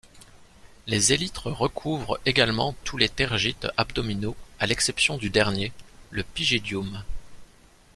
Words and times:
Les 0.87 1.13
élytres 1.13 1.51
recouvrent 1.51 2.19
également 2.25 2.73
tous 2.85 2.97
les 2.97 3.07
tergites 3.07 3.67
abdominaux 3.77 4.35
à 4.57 4.65
l’exception 4.65 5.17
du 5.19 5.29
dernier, 5.29 5.71
le 6.09 6.23
pygidium. 6.23 7.03